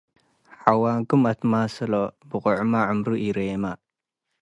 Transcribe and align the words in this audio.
ሐዋንኩም 0.61 1.21
አትማስሎ። 1.31 1.93
ብቆዕመ 2.29 2.71
ዕምሩ 2.91 3.07
ኢሬመ፣ 3.27 3.63